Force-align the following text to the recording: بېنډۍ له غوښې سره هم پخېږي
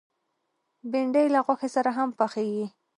بېنډۍ 0.91 1.27
له 1.35 1.39
غوښې 1.45 1.69
سره 1.75 1.89
هم 1.97 2.09
پخېږي 2.19 2.65